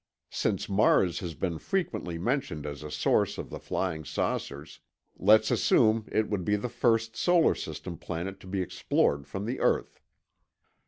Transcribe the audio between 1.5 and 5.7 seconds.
frequently mentioned as a source of the flying saucers, let's